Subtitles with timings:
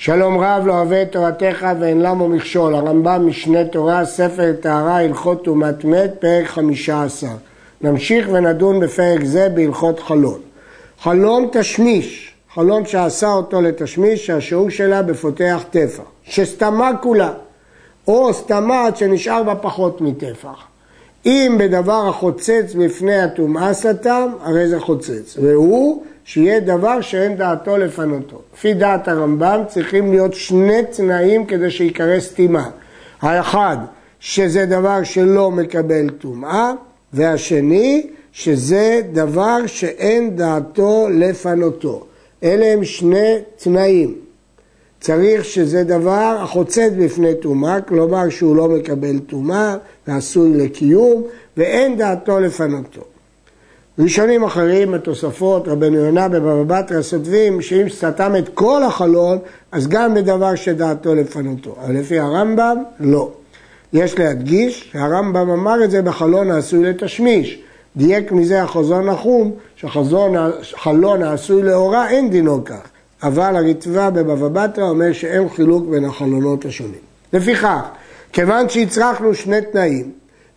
[0.00, 5.44] שלום רב לא אוהב את תורתך ואין למו מכשול, הרמב"ם משנה תורה, ספר טהרה, הלכות
[5.44, 7.26] טומאת מת, פרק חמישה עשר.
[7.80, 10.40] נמשיך ונדון בפרק זה בהלכות חלון.
[11.00, 17.32] חלון תשמיש, חלון שעשה אותו לתשמיש, שהשיעור שלה בפותח טפח, שסתמה כולה,
[18.08, 20.64] או סתמה שנשאר בה פחות מטפח.
[21.26, 28.42] אם בדבר החוצץ בפני הטומאה סתם, הרי זה חוצץ, והוא שיהיה דבר שאין דעתו לפנותו.
[28.54, 32.70] לפי דעת הרמב"ם צריכים להיות שני תנאים כדי שיקרא סתימה.
[33.22, 33.76] האחד,
[34.20, 36.72] שזה דבר שלא מקבל טומאה,
[37.12, 42.06] והשני, שזה דבר שאין דעתו לפנותו.
[42.42, 44.14] אלה הם שני תנאים.
[45.00, 49.76] צריך שזה דבר החוצץ בפני טומאה, כלומר שהוא לא מקבל טומאה
[50.08, 51.22] ועשוי לקיום,
[51.56, 53.02] ואין דעתו לפנותו.
[53.98, 59.38] ראשונים אחרים, התוספות, רבנו יונה בבבא בתרא סותבים שאם סתם את כל החלון,
[59.72, 61.76] אז גם בדבר שדעתו לפנותו.
[61.84, 63.30] אבל לפי הרמב"ם, לא.
[63.92, 67.62] יש להדגיש שהרמב"ם אמר את זה בחלון העשוי לתשמיש.
[67.96, 69.52] דייק מזה החזון נחום,
[70.62, 72.88] שחלון העשוי לאורה אין דינו כך.
[73.22, 77.00] אבל הרצווה בבבא בתרא אומר שאין חילוק בין החלונות השונים.
[77.32, 77.80] לפיכך,
[78.32, 80.10] כיוון שהצרכנו שני תנאים,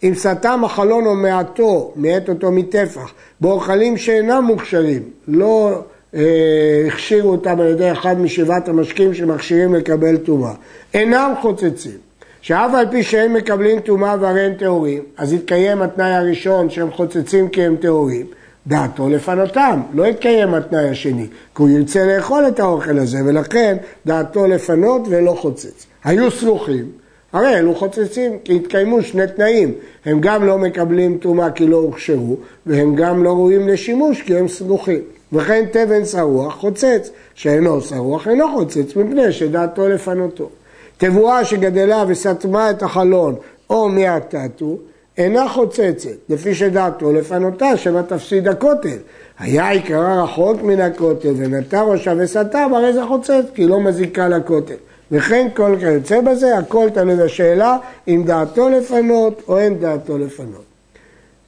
[0.04, 5.82] אם סתם החלון או מעטו, מעת אותו מטפח, באוכלים שאינם מוכשרים, לא
[6.16, 10.54] אה, הכשירו אותם על ידי אחד משבעת המשקים שמכשירים לקבל טומאה,
[10.94, 11.98] אינם חוצצים,
[12.42, 17.50] שאף על פי שהם מקבלים טומאה והרי הם טהורים, אז יתקיים התנאי הראשון שהם חוצצים
[17.50, 18.26] כי הם טהורים,
[18.68, 24.48] דעתו לפנותם, לא יתקיים התנאי השני, כי הוא ירצה לאכול את האוכל הזה, ולכן דעתו
[24.48, 25.86] לפנות ולא חוצץ.
[26.04, 26.86] היו סלוחים,
[27.34, 29.74] הרי אלו חוצצים, כי התקיימו שני תנאים,
[30.06, 34.48] הם גם לא מקבלים טומאה כי לא הוכשרו, והם גם לא ראויים לשימוש כי הם
[34.48, 35.02] סלוחים.
[35.34, 40.50] וכן תבן שרוח חוצץ, שאינו שרוח אינו חוצץ, מפני שדעתו לפנותו.
[40.98, 43.36] תבואה שגדלה וסתמה את החלון
[43.70, 44.78] או מעטתו,
[45.18, 48.98] אינה חוצצת, לפי שדעתו לפנותה, שמא תפסיד הכותל.
[49.40, 54.76] היה עיקרה רחוק מן הכותל ונטע ראשה וסתה, הרי זה חוצץ, כי לא מזיקה לכותל.
[55.12, 57.78] וכן כל כיוצא בזה, הכל תלוי בשאלה
[58.08, 60.64] אם דעתו לפנות או אין דעתו לפנות.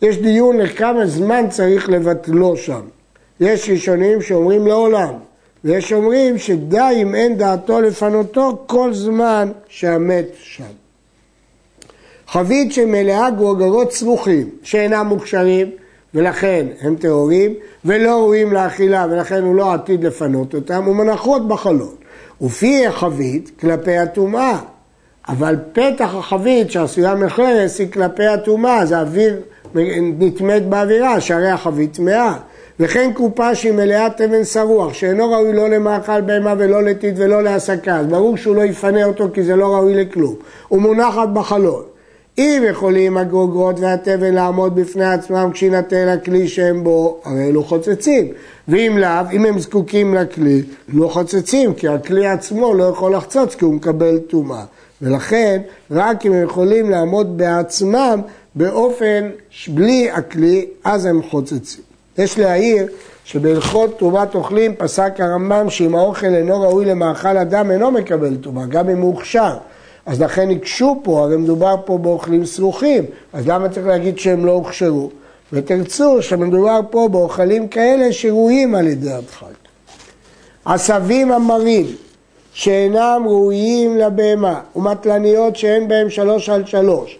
[0.02, 2.82] יש דיון לכמה זמן צריך לבטלו שם.
[3.40, 5.14] יש ראשונים שאומרים לעולם,
[5.64, 10.64] ויש אומרים שדי אם אין דעתו לפנותו כל זמן שהמת שם.
[12.28, 15.72] חבית שמלאה גרוגרות סמוכים שאינם מוכשרים
[16.14, 17.54] ולכן הם טהורים
[17.86, 21.96] ולא ראויים לאכילה ולכן הוא לא עתיד לפנות אותם ומנחות בחלון.
[22.42, 24.58] ופי החבית כלפי הטומאה,
[25.30, 29.36] אבל פתח החבית שעשויה מחרס היא כלפי הטומאה, זה אוויר
[30.20, 32.38] נטמאת באווירה, שהרי החבית טמאה.
[32.80, 37.98] וכן קופה שהיא מלאה תבן שרוח, שאינו ראוי לא למאכל בהמה ולא לטיט ולא להסקה,
[37.98, 40.36] אז ברור שהוא לא יפנה אותו כי זה לא ראוי לכלום.
[40.68, 41.84] הוא מונחת בחלון.
[42.38, 48.28] אם יכולים הגרוגרות והתבן לעמוד בפני עצמם כשיינתן הכלי שהם בו, הרי אלו חוצצים.
[48.68, 50.62] ואם לאו, אם הם זקוקים לכלי,
[50.94, 54.64] לא חוצצים, כי הכלי עצמו לא יכול לחצוץ כי הוא מקבל טומאה.
[55.02, 55.62] ולכן,
[55.92, 58.22] רק אם הם יכולים לעמוד בעצמם
[58.56, 59.30] באופן
[59.68, 61.84] בלי הכלי, אז הם חוצצים.
[62.18, 62.88] יש להעיר
[63.24, 68.90] שבהלכות טומאת אוכלים פסק הרמב"ם שאם האוכל אינו ראוי למאכל אדם אינו מקבל טומאה, גם
[68.90, 69.58] אם הוא הוכשר.
[70.06, 73.04] אז לכן הקשו פה, הרי מדובר פה באוכלים סרוחים,
[73.34, 75.10] אז למה צריך להגיד שהם לא הוכשרו?
[75.54, 79.48] ותרצו שמדובר פה באוכלים כאלה שראויים על ידי הדחק.
[80.66, 81.86] עשבים המרים
[82.54, 87.18] שאינם ראויים לבהמה ומטלניות שאין בהם שלוש על שלוש.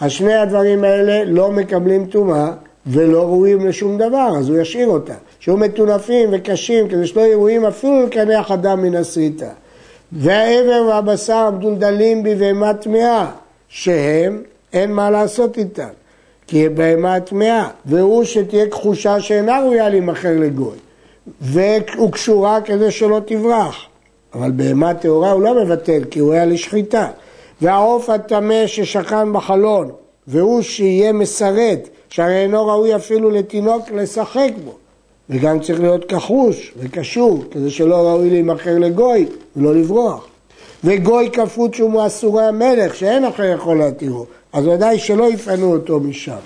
[0.00, 2.50] אז שני הדברים האלה לא מקבלים טומאה
[2.86, 5.14] ולא ראויים לשום דבר, אז הוא ישאיר אותה.
[5.40, 9.50] שיהיו מטונפים וקשים כדי שלא יהיו ראויים אפילו לקנח אדם מן הסריטה.
[10.12, 13.30] והעבר והבשר המדולדלים בבהמה טמאה,
[13.68, 14.42] שהם,
[14.72, 15.88] אין מה לעשות איתם,
[16.46, 20.76] כי היא בהמה טמאה, והוא שתהיה כחושה שאינה ראויה להימכר לגוי,
[21.40, 23.76] והוא קשורה כדי שלא תברח,
[24.34, 27.08] אבל בהמה טהורה הוא לא מבטל, כי הוא היה לשחיטה.
[27.62, 29.90] והעוף הטמא ששכן בחלון,
[30.26, 34.72] והוא שיהיה מסרט, שהרי אינו ראוי אפילו לתינוק לשחק בו,
[35.30, 39.26] וגם צריך להיות כחוש וקשור, כדי שלא ראוי להימכר לגוי
[39.56, 40.26] ולא לברוח.
[40.84, 46.36] וגוי כפות שהוא מאסורי המלך, שאין אחר יכול להתירו, אז ודאי שלא יפנו אותו משם.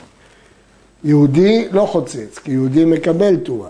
[1.05, 3.69] יהודי לא חוצץ, כי יהודי מקבל תורה.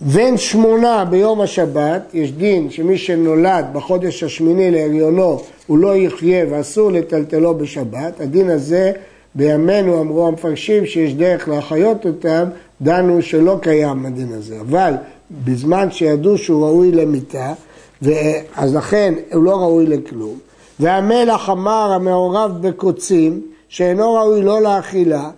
[0.00, 6.92] בן שמונה ביום השבת, יש דין שמי שנולד בחודש השמיני להריונו הוא לא יחיה ואסור
[6.92, 8.92] לטלטלו בשבת, הדין הזה
[9.34, 12.44] בימינו אמרו המפרשים שיש דרך להחיות אותם,
[12.82, 14.60] דנו שלא קיים הדין הזה.
[14.60, 14.94] אבל
[15.44, 17.52] בזמן שידעו שהוא ראוי למיתה,
[18.56, 20.38] אז לכן הוא לא ראוי לכלום.
[20.80, 25.30] והמלח אמר המעורב בקוצים, שאינו ראוי לא לאכילה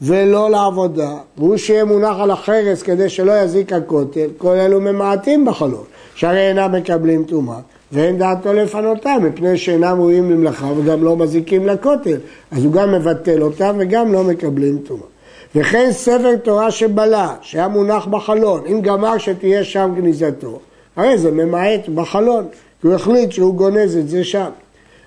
[0.00, 5.84] ולא לעבודה, והוא שיהיה מונח על החרס כדי שלא יזיק הכותל, כל אלו ממעטים בחלום,
[6.14, 7.58] שהרי אינם מקבלים טומאה.
[7.92, 12.16] ואין דעתו לפנותם, מפני שאינם ראויים למלאכה וגם לא מזיקים לכותל.
[12.50, 15.06] אז הוא גם מבטל אותם וגם לא מקבלים טומאה.
[15.54, 20.58] וכן ספר תורה שבלה, שהיה מונח בחלון, אם גמר שתהיה שם גניזתו,
[20.96, 22.44] הרי זה ממעט בחלון,
[22.80, 24.50] כי הוא החליט שהוא גונז את זה שם.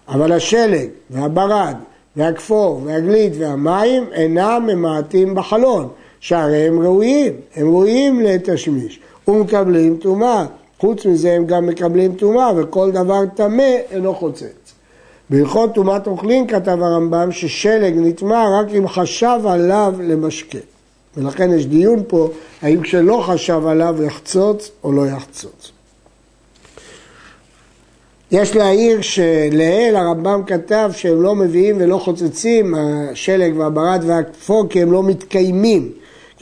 [0.09, 1.75] אבל השלג והברד
[2.15, 5.87] והכפור והגלית והמים אינם ממעטים בחלון,
[6.19, 10.45] שהרי הם ראויים, הם ראויים לתשמיש, ומקבלים טומאה.
[10.79, 14.73] חוץ מזה הם גם מקבלים טומאה, וכל דבר טמא אינו חוצץ.
[15.29, 20.57] בהלכות טומאת אוכלין כתב הרמב"ם ששלג נטמע רק אם חשב עליו למשקה.
[21.17, 22.29] ולכן יש דיון פה,
[22.61, 25.71] האם כשלא חשב עליו יחצוץ או לא יחצוץ.
[28.31, 34.91] יש להעיר שלעיל הרמב"ם כתב שהם לא מביאים ולא חוצצים, השלג והברד והכפור, כי הם
[34.91, 35.91] לא מתקיימים.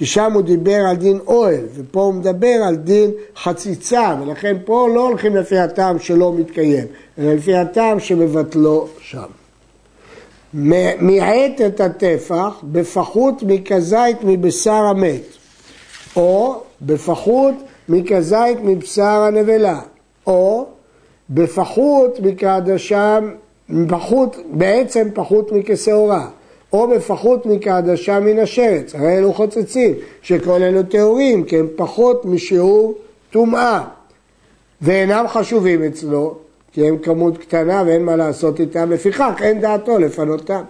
[0.04, 4.88] כי שם הוא דיבר על דין אוהל, ופה הוא מדבר על דין חציצה, ולכן פה
[4.96, 6.88] לא הולכים לפי הטעם שלא מתקיים,
[7.20, 9.24] אלא לפי הטעם שמבטלו שם.
[11.00, 15.24] מיעט את הטפח בפחות מכזית מבשר המת,
[16.16, 17.56] או בפחות
[17.90, 19.80] מכזית מבשר הנבלה,
[20.28, 20.66] או
[21.30, 22.20] בפחות
[23.90, 26.28] פחות, בעצם פחות מכשעורה.
[26.74, 32.98] או בפחות מקעדשה מן השרץ, הרי אלו חוצצים, שכל אלו טהורים, כי הם פחות משיעור
[33.32, 33.84] טומאה,
[34.82, 36.36] ואינם חשובים אצלו,
[36.72, 40.62] כי הם כמות קטנה ואין מה לעשות איתם, לפיכך אין דעתו לפנותם.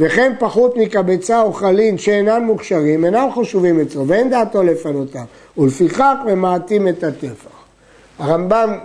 [0.00, 5.24] וכן פחות מקבצה או חלין שאינם מוכשרים, אינם חשובים אצלו, ואין דעתו לפנותם,
[5.58, 7.50] ולפיכך ממעטים את הטפח.
[8.18, 8.78] הרמב"ם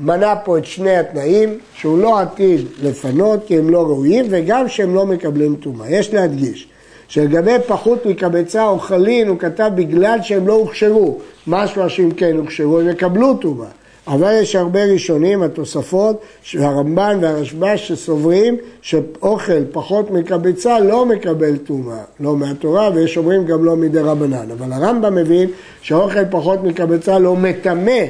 [0.00, 4.94] מנה פה את שני התנאים, שהוא לא עתיד לפנות כי הם לא ראויים וגם שהם
[4.94, 5.90] לא מקבלים טומאה.
[5.90, 6.66] יש להדגיש
[7.08, 12.80] שלגבי פחות מקבצה או חלין הוא כתב בגלל שהם לא הוכשרו, משמע שאם כן הוכשרו
[12.80, 13.68] הם יקבלו טומאה.
[14.06, 16.22] אבל יש הרבה ראשונים, התוספות,
[16.58, 23.76] הרמב"ן והרשב"ש שסוברים שאוכל פחות מקבצה לא מקבל טומאה, לא מהתורה ויש אומרים גם לא
[23.76, 24.50] מדי רבנן.
[24.58, 25.48] אבל הרמב"ם מבין
[25.82, 28.02] שאוכל פחות מקבצה לא מטמא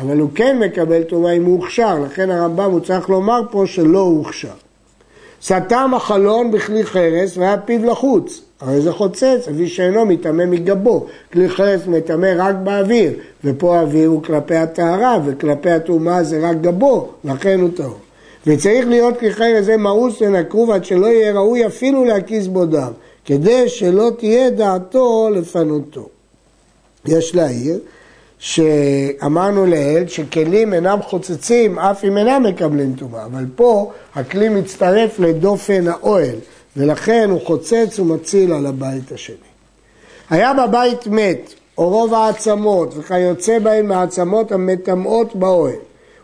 [0.00, 3.98] אבל הוא כן מקבל טומאה אם הוא הוכשר, לכן הרמב"ם הוא צריך לומר פה שלא
[3.98, 4.48] הוכשר.
[5.42, 11.48] סתם החלון בכלי חרס והיה פיו לחוץ, הרי זה חוצץ, אבי שאינו מטמא מגבו, כלי
[11.48, 13.12] חרס מטמא רק באוויר,
[13.44, 17.98] ופה האוויר הוא כלפי הטהרה, וכלפי הטומאה זה רק גבו, לכן הוא טהור.
[18.46, 22.92] וצריך להיות כלי חרס זה מאוס ונקרוב עד שלא יהיה ראוי אפילו להקיס בו דם,
[23.24, 26.08] כדי שלא תהיה דעתו לפנותו.
[27.06, 27.78] יש להעיר
[28.40, 35.88] שאמרנו לעיל שכלים אינם חוצצים אף אם אינם מקבלים טומאה, אבל פה הכלי מצטרף לדופן
[35.88, 36.36] האוהל
[36.76, 39.36] ולכן הוא חוצץ ומציל על הבית השני.
[40.30, 45.74] היה בבית מת או רוב העצמות וכיוצא בהן מהעצמות המטמאות באוהל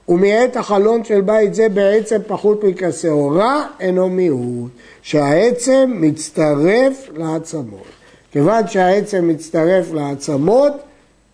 [0.09, 4.71] ומעת החלון של בית זה בעצם פחות מכשעורה אינו מיעוט
[5.03, 7.87] שהעצם מצטרף לעצמות.
[8.33, 10.73] כיוון שהעצם מצטרף לעצמות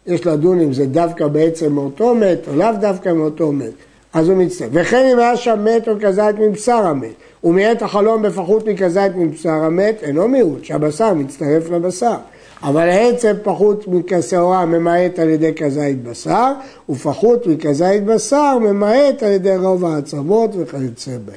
[0.07, 3.73] יש לדון אם זה דווקא בעצם מאותו מת או לאו דווקא מאותו מת.
[4.13, 4.69] אז הוא מצטרף.
[4.73, 7.13] וכן אם היה שם מת או כזית מבשר המת,
[7.45, 12.17] ומעת החלום בפחות מכזית מבשר המת, אינו מיעוט, שהבשר מצטרף לבשר.
[12.63, 16.53] אבל העצם פחות מכשעורה ממעט על ידי כזית בשר,
[16.89, 21.37] ופחות מכזית בשר ממעט על ידי רוב העצמות וכיוצא בהם.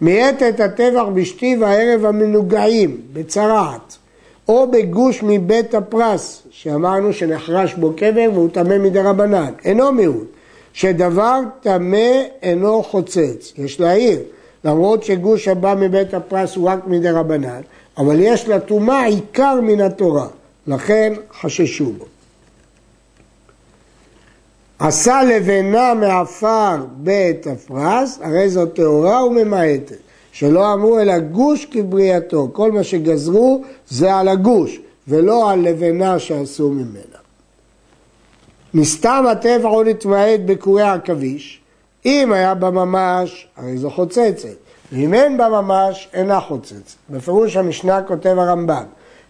[0.00, 3.96] מיעט את הטבח בשתי והערב המנוגעים, בצרעת.
[4.48, 10.26] או בגוש מבית הפרס, שאמרנו שנחרש בו קבר והוא טמא מדי רבנן, אינו מיעוט,
[10.72, 14.20] שדבר טמא אינו חוצץ, יש להעיר,
[14.64, 17.60] למרות שגוש הבא מבית הפרס הוא רק מדי רבנן,
[17.98, 20.26] אבל יש לטומאה עיקר מן התורה,
[20.66, 22.04] לכן חששו בו.
[24.78, 30.03] עשה לבנה מעפר בית הפרס, הרי זו טהורה וממעטת.
[30.34, 36.70] שלא אמרו אלא גוש כבריאתו, כל מה שגזרו זה על הגוש ולא על לבנה שעשו
[36.70, 37.18] ממנה.
[38.74, 41.60] מסתם הטבע עוד התמעט בקורי עכביש,
[42.06, 44.48] אם היה בה ממש, הרי זו חוצצת,
[44.92, 46.96] ואם אין בה ממש, אינה חוצצת.
[47.10, 48.84] בפירוש המשנה כותב הרמב"ם,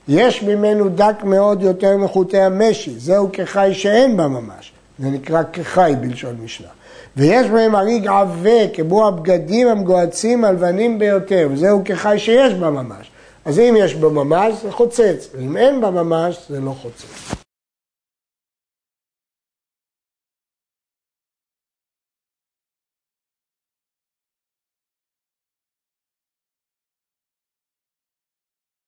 [0.08, 5.92] יש ממנו דק מאוד יותר מחוטי המשי, זהו כחי שאין בה ממש, זה נקרא כחי
[6.00, 6.68] בלשון משנה.
[7.16, 13.10] ויש בהם הריג עבה, כמו הבגדים המגועצים הלבנים ביותר, וזהו כחי שיש בה ממש.
[13.44, 17.43] אז אם יש בה ממש, זה חוצץ, ואם אין בה ממש, זה לא חוצץ.